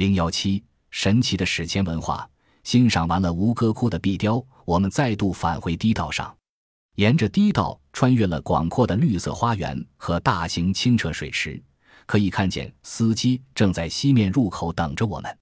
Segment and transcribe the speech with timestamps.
[0.00, 2.26] 零幺七，神奇的史前文化。
[2.64, 6.34] 欣赏完了吴哥窟的壁雕，我们再度返回堤道上，
[6.94, 11.62] 沿着堤道穿越了广阔的绿色花园和大型清澈水池，
[12.06, 15.38] 可以看见司机正在西面入口等着我们。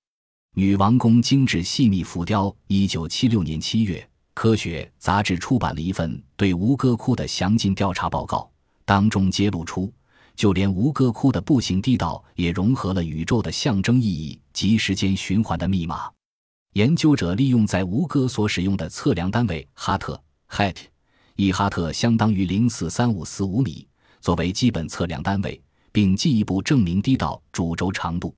[0.56, 2.52] 女王宫精致细密浮雕。
[2.66, 4.00] 一九七六年七月，
[4.34, 8.50] 《科学》杂志出版了一份对吴哥窟的详尽调查报告，
[8.84, 9.92] 当中揭露出。
[10.38, 16.08] 就连吴哥窟的步行地道也融合了宇宙的象征意义及时间循环的密码。
[16.74, 20.76] 研究者利用在吴哥所使用的测量单位哈特 （hat），
[21.34, 23.84] 一哈特相当于零四三五四五米，
[24.20, 28.32] 作为基本测量单位，并进一步证明地道主轴长度。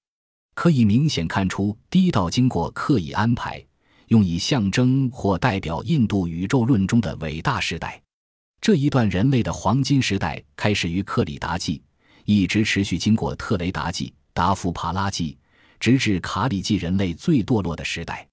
[0.54, 3.62] 可以明显看出，地道经过刻意安排，
[4.06, 8.00] 用以象征或代表印度宇宙论中的伟大时代。
[8.58, 11.82] 这一段人类的黄金时代开始于克里达纪。
[12.30, 15.36] 一直持续经过特雷达纪、达夫帕拉纪，
[15.80, 18.24] 直至卡里纪人类最堕落的时代。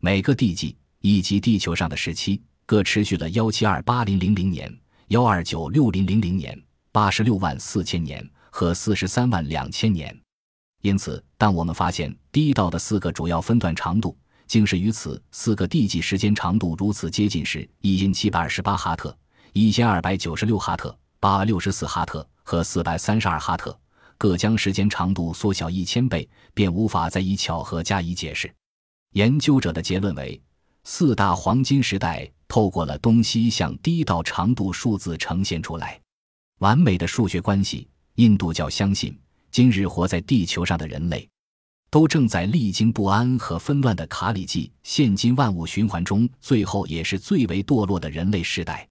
[0.00, 4.76] 每个地纪以及地球上的时期各持续了幺七二八零零零年、
[5.10, 10.12] 幺二九六零零零年、八十六万四千年和四十三万两千年。
[10.82, 19.16] 因此，当我们发现第一道的四个主要分段长度竟是与此四个地纪时间长度如此接近时，一千七百二十八哈特、
[19.52, 22.26] 一千二百九十六哈特、八六十四哈特。
[22.48, 23.76] 和四百三十二哈特
[24.16, 28.48] 各将时间长度缩小一千倍，便无法再以巧合加以解释。
[29.14, 30.40] 研究者的结论为：
[30.84, 36.00] 四大黄金时代透过了东西向低道长度数字呈现出来，
[36.60, 37.88] 完美的数学关系。
[38.14, 39.18] 印度教相信，
[39.50, 41.28] 今日活在地球上的人类，
[41.90, 48.88] 都正在历经不安和纷乱的卡里纪现今万物循环中，最后也是最为堕落的人类时代。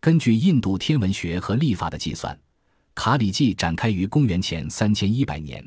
[0.00, 2.36] 根据印度天文学和历法的计算。
[2.94, 5.62] 卡里纪展开于公元前三千一百年，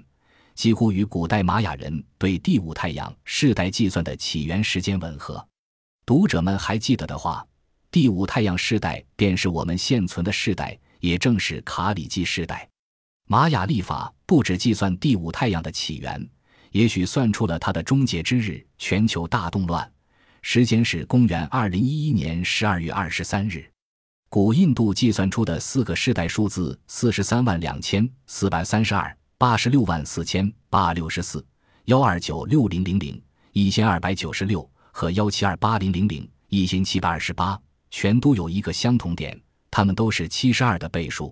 [0.55, 5.47] 几乎与古代玛雅人对第五太阳世代计算的起源时间吻合。
[6.03, 7.45] 读者们还记得的话，
[7.91, 12.67] 第五太阳世代便是我们现存的世代，也正是卡里纪世代。
[13.27, 16.27] 玛雅历法不止计算第五太阳的起源，
[16.72, 19.89] 也许算出了它的终结之日——全球大动乱，
[20.41, 23.72] 时间是公元二零一一年十二月二十三日。
[24.33, 31.45] 古印度计算出的四个世代数字：四十三万两千四百三十二、八十六万四千八六十四、
[31.85, 37.55] 幺二九六零零零、一千二百九十六和幺七二八零零零、一千七百二十八，
[37.91, 39.39] 全都有一个相同点，
[39.69, 41.31] 它们都是七十二的倍数。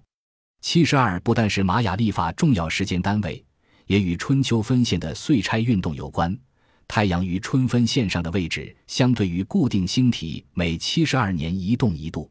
[0.61, 3.44] 七十二不但是玛雅历法重要时间单位，
[3.88, 6.38] 也与春秋分线的岁差运动有关。
[6.88, 12.29] 太阳于春分线上的位置，相对于固定星体每七十二年移动一度。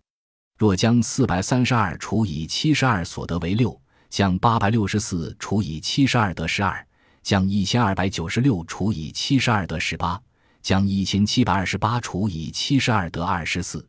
[0.60, 6.87] 若将四百三十二除以七十二所得为六，将八百六十四除以七十二得十二，
[7.22, 10.21] 将一千二百九十六除以七十二得十八，
[10.60, 13.88] 将一千七百二十八除以七十二得二十四。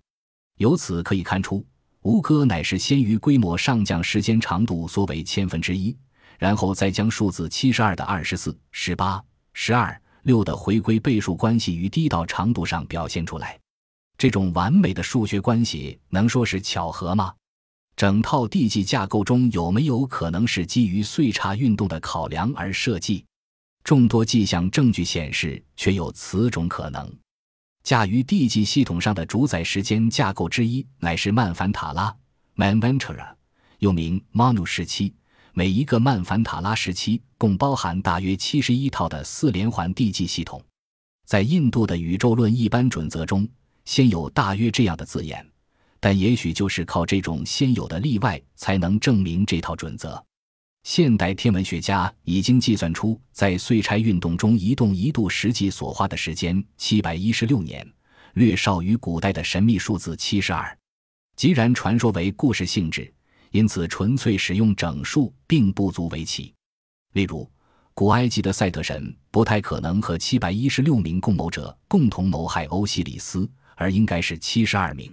[0.60, 1.62] 由此可以看出，
[2.04, 5.94] 吴哥乃是先于规模上将时间长度缩为千分之一，
[6.40, 9.22] 然后再将数字七十二的二十四、十八、
[9.52, 13.61] 十二、六的回归倍数关系于低到长度上表现出来。
[14.22, 17.34] 这种完美的数学关系能说是巧合吗？
[17.96, 23.26] 整套地基架构中有没有可能是基于岁差运动的考量而设计？
[23.84, 27.12] 众多迹象证据显示，却有此种可能。
[27.84, 32.16] 驾驭地基系统上的主宰时间架构之一乃是曼凡塔拉
[32.56, 33.34] （Manvantara），
[33.80, 35.16] 又名 Manu 时期。
[35.56, 40.64] 每一个曼凡塔拉时期共包含大约七十一套的四连环地基系统。
[41.26, 43.50] 在印度的宇宙论一般准则中。
[43.92, 45.46] 先有大约这样的字眼，
[46.00, 50.26] 但也许就是靠这种先有的例外，才能证明这套准则。
[50.84, 57.86] 现代天文学家已经计算出，在岁差运动中移动一度实际所花的时间七百一十六年，
[58.36, 60.78] 略少于古代的神秘数字七十二。
[61.36, 63.14] 既然传说为故事性质，
[63.50, 66.54] 因此纯粹使用整数并不足为奇。
[67.12, 67.46] 例如，
[67.94, 73.46] 古埃及的赛德神不太可能和七百一十六名共谋者共同谋害欧西里斯。
[73.82, 75.12] 而应该是七十二名。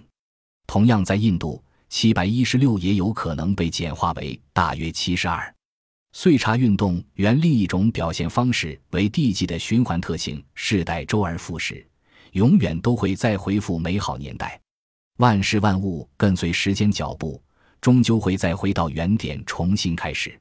[0.67, 5.53] 同样，在印度，七百一十六也有可能被简化为大约七十二。
[6.11, 11.85] 岁差运动原另一种表现方式为地纪的循环特性，世代周而复始，
[12.33, 14.59] 永远都会再回复美好年代。
[15.17, 17.41] 万事万物跟随时间脚步，
[17.81, 20.39] 终究会再回到原点，重新开始。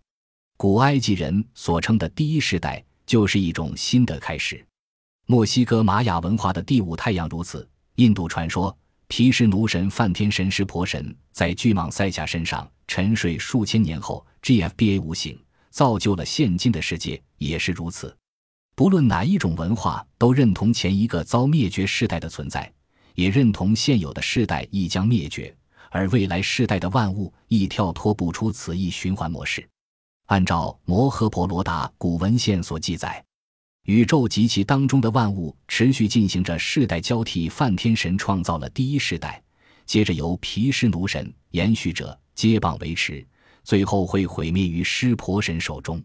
[0.56, 4.64] 古埃及人所称的第一世代，就是一种新的开始。
[5.26, 7.68] 墨西哥玛雅文化的第五太阳如此。
[7.98, 8.76] 印度传说，
[9.08, 15.36] 毗湿奴神梵天神湿婆神在巨蟒赛迦身上沉睡数千年后，GFBA 无形
[15.70, 18.16] 造就了现今的世界，也是如此。
[18.76, 22.72] 不论哪一种文化，都认同前一个遭灭绝世代的存在，
[23.16, 25.52] 也认同现有的世代亦将灭绝，
[25.90, 29.68] 而未来世代的万物亦跳脱不出此一循环模式。
[30.26, 33.24] 按照摩诃婆罗达古文献所记载，
[33.88, 37.48] 宇宙及其当中的万物持续进行着世代交替。
[37.48, 39.42] 梵天神创造了第一世代，
[39.86, 43.26] 接着由毗湿奴神延续者接棒维持，
[43.64, 46.02] 最后会毁灭于湿婆神手中。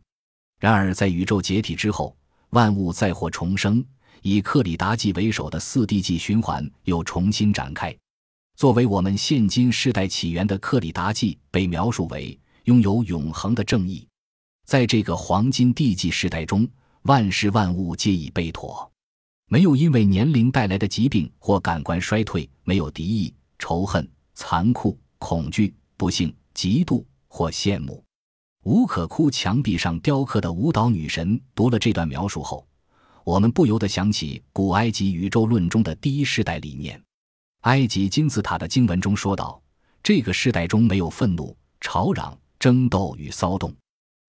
[0.62, 2.16] 然而，在宇宙解体之后，
[2.52, 3.84] 万物再获重生，
[4.22, 7.94] 以克里达纪为首的四地纪循环又重新展开。
[8.56, 14.08] 作为我们现今世代起源的克里达纪，被描述为拥有永恒的正义。
[14.66, 16.66] 在这个黄金地纪时代中，
[17.04, 18.90] 万事万物皆已备妥，
[19.48, 28.02] 没有因为年龄带来的疾病或感官衰退，没有敌意、仇恨、残酷、恐惧、不幸、嫉妒或羡慕。
[28.64, 32.66] 无可哭墙壁上雕刻的舞蹈女神读了这段描述后，
[33.26, 37.02] 我们不由得想起古埃及宇宙论中的第一世代理念。
[37.64, 39.62] 埃及金字塔的经文中说道
[40.02, 43.76] ：“这个世代中没有愤怒、吵嚷、争斗与骚动。”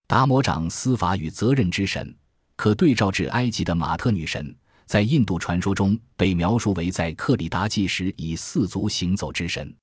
[0.08, 2.14] 达摩掌司法与责任之神，
[2.56, 4.54] 可对照至埃及的马特女神，
[4.86, 9.74] 在印度传说中被描述为在克里达纪时以四足行走之神。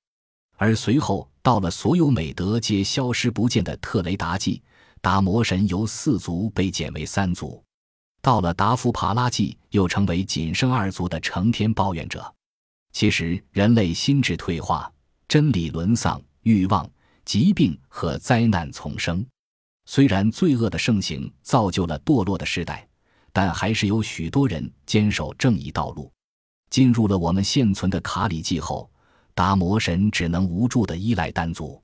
[0.56, 4.62] 而随后到了所有美德皆消失不见的特雷达纪，
[5.00, 7.60] 达摩神由四足被减为三足；
[8.20, 12.32] 到了达夫帕拉纪，又成为仅剩二足的成天抱怨者。
[12.92, 14.92] 其实，人类心智退化、
[15.26, 16.88] 真理沦丧、欲望、
[17.24, 19.26] 疾病和灾难丛生。
[19.84, 22.88] 虽然罪恶的盛行造就了堕落的时代，
[23.32, 26.10] 但还是有许多人坚守正义道路。
[26.70, 28.88] 进入了我们现存的卡里纪后。
[29.34, 31.82] 达摩神只能无助地依赖丹族。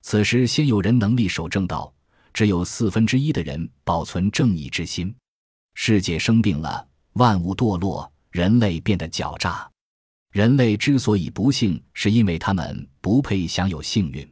[0.00, 1.92] 此时，先有人能力守正道，
[2.32, 5.14] 只有四分之一的人保存正义之心。
[5.74, 9.70] 世界生病了，万物堕落，人类变得狡诈。
[10.32, 14.26] 人类之所以不幸，是因为他们不配享有幸运。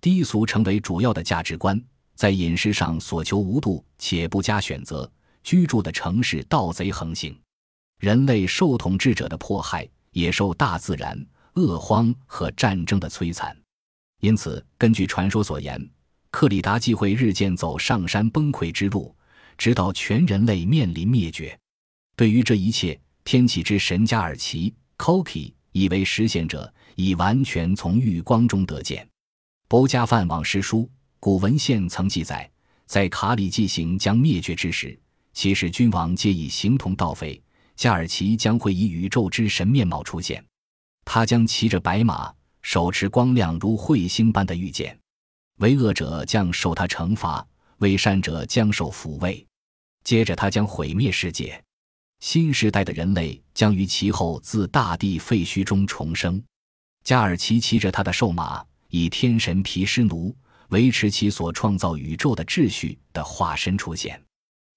[0.00, 1.82] 低俗成为主要的价值观，
[2.16, 5.08] 在饮食上所求无度且不加选择，
[5.44, 7.38] 居住的城市盗贼横行，
[8.00, 11.24] 人类受统治者的迫害，也受大自然。
[11.56, 13.56] 恶荒和战争的摧残，
[14.20, 15.90] 因此，根据传说所言，
[16.30, 19.16] 克里达纪会日渐走上山崩溃之路，
[19.56, 21.58] 直到全人类面临灭绝。
[22.14, 29.08] 对于这一切，天启之神加尔奇 c o k i 以为实现者已完全从玉光中得见。
[29.66, 30.86] 博加范往事书
[31.26, 32.48] 古文献曾记载，
[32.86, 34.96] 在卡里纪行将灭绝之时，
[35.32, 37.42] 其实君王皆已形同盗匪，
[37.74, 40.40] 加尔奇将会以宇宙之神面貌出现。
[41.04, 42.32] 他将骑着白马，
[42.62, 44.96] 手持光亮如彗星般的玉剑，
[45.56, 47.44] 为恶者将受他惩罚，
[47.78, 49.44] 为善者将受抚慰。
[50.04, 51.60] 接着，他将毁灭世界，
[52.20, 56.40] 新时代的人类将于其后自大地废墟中重生。
[57.02, 60.32] 加尔奇骑着他的兽马，以天神毗湿奴
[60.68, 64.20] 维持其所创造宇宙的秩序的化身出现。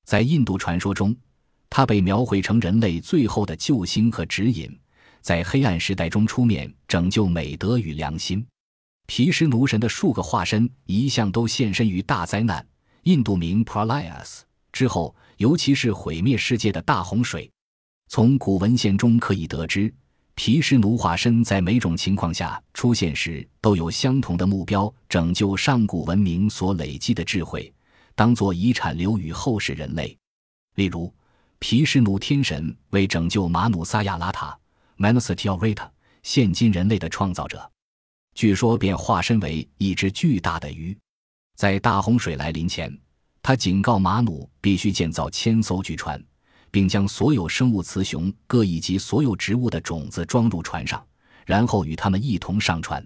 [0.06, 1.16] 在印度传说中，
[1.70, 4.78] 他被描绘成人类最后的救星和指引。
[5.22, 8.46] 在黑暗时代中出面拯救美德与良心，
[9.06, 12.66] 毗湿奴神的数个化身一向都现身于大灾难
[13.04, 14.42] （印度名 Pralayas）
[14.72, 17.52] 之后，尤其是毁灭世界的大洪水。
[18.08, 19.94] 从古文献中可以得知，
[20.42, 27.70] 毗湿奴化身在每种情况下出现时都有相同的目标：拯救上古文明所累积的智慧，
[28.16, 30.18] 当做遗产留予后世人类。
[30.76, 31.14] 例如，
[31.60, 34.58] 毗湿奴天神为拯救马努萨亚拉塔。
[34.98, 35.90] Manasatialrita，
[36.24, 37.70] 现今人类的创造者，
[38.34, 40.98] 据说便化身为一只巨大的鱼。
[41.58, 42.98] 在大洪水来临前，
[43.42, 46.24] 他警告马努必须建造千艘巨船，
[46.72, 51.06] 并将所有生物雌雄各以及所有植物的种子装入船上，
[51.46, 53.06] 然后与他们一同上船。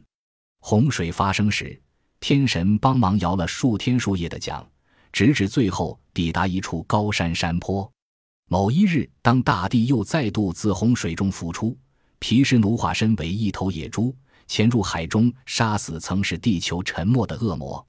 [0.59, 1.79] 洪水发生时，
[2.19, 4.65] 天神帮忙摇了数天数夜的桨，
[5.11, 7.89] 直至最后抵达一处高山山坡。
[8.49, 11.77] 某一日，当大地又再度自洪水中浮出。
[12.19, 14.15] 毗湿奴化身为一头野猪，
[14.47, 17.85] 潜入海中，杀死曾使地球沉没的恶魔。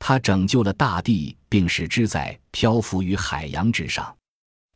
[0.00, 4.17] 他拯救了大地，并使之在漂浮于海洋之上。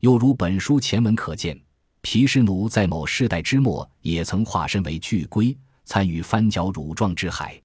[0.02, 1.56] 又如本书前文可见，
[2.00, 7.56] 毗湿奴在某世代之末也曾化身为巨龟，参与翻搅乳状之海。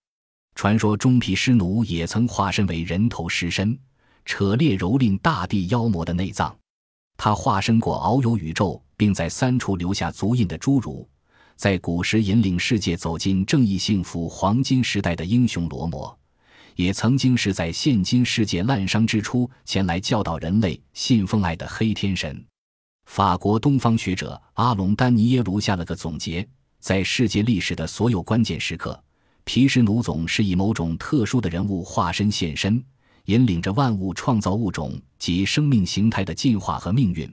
[0.53, 3.75] 传说中，毗湿奴也曾化身为人头狮身，
[4.23, 6.55] 扯裂蹂躏大地妖魔的内脏。
[7.17, 11.09] 他化身过遨游宇宙，并在三处留下足印的侏儒。
[11.55, 16.16] 在古时引领世界走进正义幸福黄金时代的英雄罗摩，
[16.77, 22.45] 也曾经是在现今世界滥觞之初前来教导人类信奉爱的黑天神。
[23.07, 26.47] 法国东方学者阿隆丹尼耶卢下了个总结：
[26.79, 29.03] 在世界历史的所有关键时刻，
[29.43, 32.83] 毗湿奴总是以某种特殊的人物化身现身，
[33.25, 37.27] 引领着万物创造物种及生命形态的进化和命运。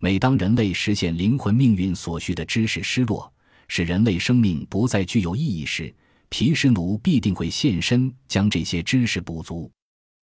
[0.00, 3.32] 每当人类实现灵魂命运所需的知识失落，
[3.68, 5.94] 使人类生命不再具有意义时，
[6.28, 9.70] 毗湿奴必定会现身，将这些知识补足。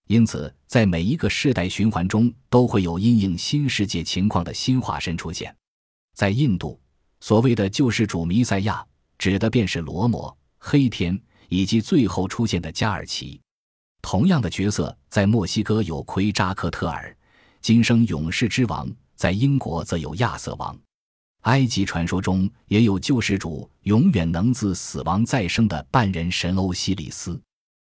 [0.08, 5.56] 因此，在每一个世代循环中，都会有因应新世界情况的新化身出现。
[6.14, 6.80] 在印度，
[7.20, 8.86] 所谓的救世主弥赛亚，
[9.18, 11.20] 指的便是罗摩、黑天
[11.50, 13.42] 以及最后出现的加尔奇。
[14.02, 17.18] 同样的角色，在墨西哥有奎扎克特尔，
[17.62, 20.80] 今生勇士之王；在英国则有亚瑟王。
[21.46, 27.40] 埃及传说中也有救世主，永远能自死亡再生的半人神欧西里斯。